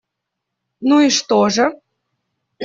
[0.91, 1.69] Ну и что же?